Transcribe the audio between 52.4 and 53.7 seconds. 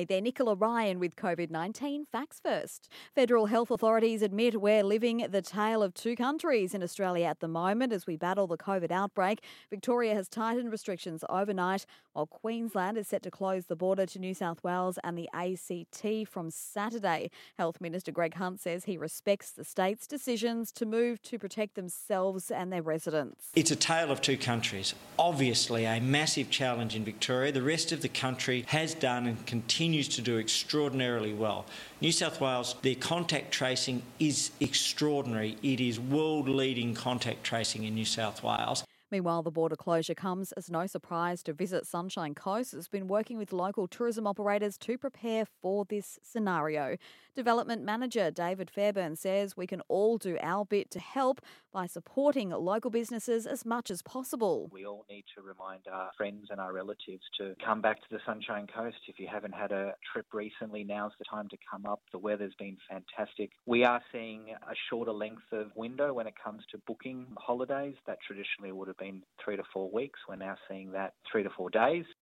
local businesses as